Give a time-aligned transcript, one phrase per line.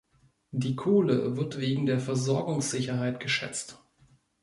[0.49, 3.79] Die Kohle wird wegen der Versorgungssicherheit geschätzt.